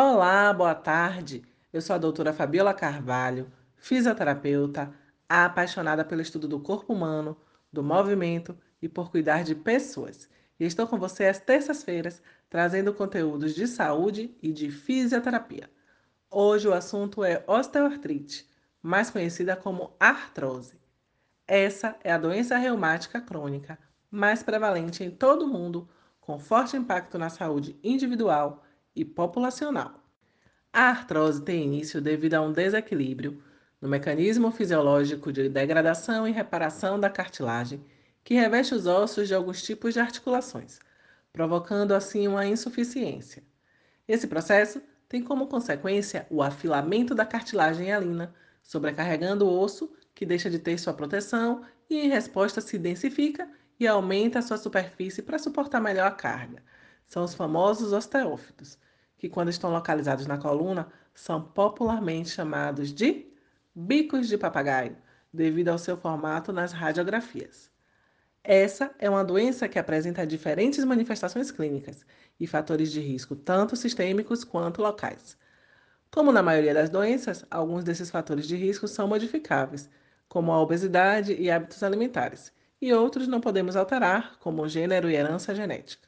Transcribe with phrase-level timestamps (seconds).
[0.00, 1.42] Olá, boa tarde.
[1.72, 4.94] Eu sou a doutora Fabiola Carvalho, fisioterapeuta,
[5.28, 7.36] apaixonada pelo estudo do corpo humano,
[7.72, 10.30] do movimento e por cuidar de pessoas.
[10.60, 15.68] E estou com você às terças-feiras, trazendo conteúdos de saúde e de fisioterapia.
[16.30, 18.48] Hoje o assunto é osteoartrite,
[18.80, 20.78] mais conhecida como artrose.
[21.44, 23.76] Essa é a doença reumática crônica
[24.08, 25.88] mais prevalente em todo o mundo,
[26.20, 28.62] com forte impacto na saúde individual
[28.94, 30.02] e populacional.
[30.72, 33.42] A artrose tem início devido a um desequilíbrio
[33.80, 37.84] no mecanismo fisiológico de degradação e reparação da cartilagem
[38.24, 40.78] que reveste os ossos de alguns tipos de articulações,
[41.32, 43.42] provocando assim uma insuficiência.
[44.06, 50.50] Esse processo tem como consequência o afilamento da cartilagem hialina, sobrecarregando o osso, que deixa
[50.50, 53.48] de ter sua proteção e, em resposta, se densifica
[53.80, 56.62] e aumenta a sua superfície para suportar melhor a carga.
[57.08, 58.78] São os famosos osteófitos
[59.16, 63.26] que, quando estão localizados na coluna, são popularmente chamados de
[63.74, 64.96] bicos de papagaio,
[65.32, 67.70] devido ao seu formato nas radiografias.
[68.44, 72.04] Essa é uma doença que apresenta diferentes manifestações clínicas
[72.38, 75.36] e fatores de risco, tanto sistêmicos quanto locais.
[76.10, 79.90] Como na maioria das doenças, alguns desses fatores de risco são modificáveis,
[80.28, 85.54] como a obesidade e hábitos alimentares, e outros não podemos alterar, como gênero e herança
[85.54, 86.07] genética.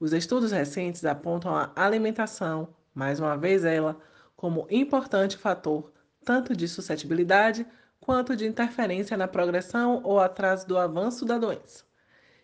[0.00, 3.98] Os estudos recentes apontam a alimentação, mais uma vez ela,
[4.36, 5.92] como importante fator
[6.24, 7.66] tanto de suscetibilidade
[8.00, 11.84] quanto de interferência na progressão ou atraso do avanço da doença.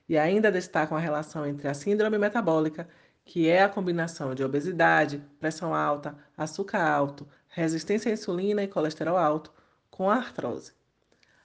[0.09, 2.89] E ainda destacam a relação entre a síndrome metabólica,
[3.25, 9.17] que é a combinação de obesidade, pressão alta, açúcar alto, resistência à insulina e colesterol
[9.17, 9.53] alto,
[9.91, 10.73] com a artrose.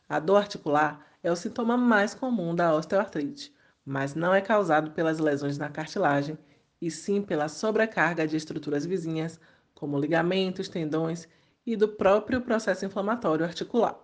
[0.09, 3.54] A dor articular é o sintoma mais comum da osteoartrite,
[3.85, 6.37] mas não é causado pelas lesões na cartilagem,
[6.81, 9.39] e sim pela sobrecarga de estruturas vizinhas,
[9.73, 11.27] como ligamentos, tendões
[11.65, 13.95] e do próprio processo inflamatório articular.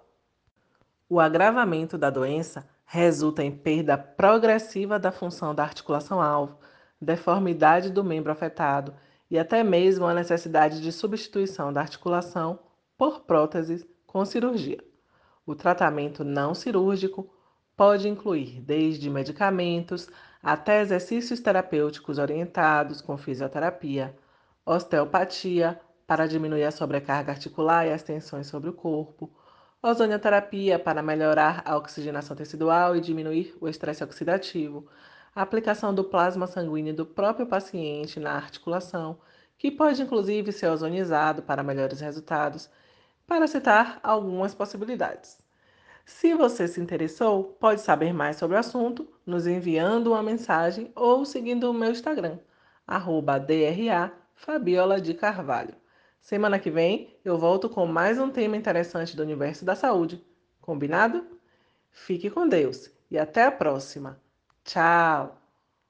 [1.09, 6.57] O agravamento da doença resulta em perda progressiva da função da articulação-alvo,
[7.00, 8.94] deformidade do membro afetado
[9.29, 12.59] e até mesmo a necessidade de substituição da articulação
[12.97, 14.83] por próteses com cirurgia.
[15.45, 17.29] O tratamento não cirúrgico
[17.81, 20.08] pode incluir desde medicamentos
[20.44, 24.16] até exercícios terapêuticos orientados com fisioterapia,
[24.64, 29.31] osteopatia para diminuir a sobrecarga articular e as tensões sobre o corpo,
[29.81, 34.86] ozonioterapia para melhorar a oxigenação tecidual e diminuir o estresse oxidativo,
[35.36, 39.18] a aplicação do plasma sanguíneo do próprio paciente na articulação,
[39.58, 42.69] que pode inclusive ser ozonizado para melhores resultados,
[43.25, 45.42] para citar algumas possibilidades.
[46.06, 51.25] Se você se interessou, pode saber mais sobre o assunto nos enviando uma mensagem ou
[51.25, 52.39] seguindo o meu Instagram,
[52.85, 55.75] arroba DRA Fabiola de Carvalho.
[56.19, 60.23] Semana que vem eu volto com mais um tema interessante do universo da saúde.
[60.59, 61.25] Combinado?
[61.91, 64.19] Fique com Deus e até a próxima.
[64.63, 65.41] Tchau!